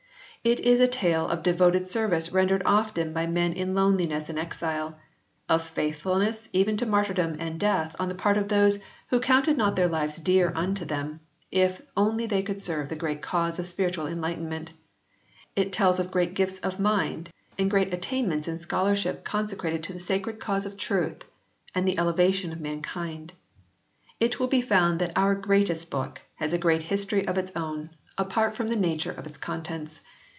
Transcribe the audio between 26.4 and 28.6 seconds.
a great history of its own, apart